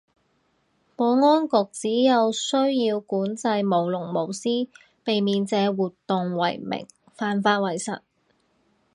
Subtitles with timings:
[0.95, 4.67] 保安局指有需要管制舞龍舞獅，
[5.03, 7.99] 避免借活動為名犯法為實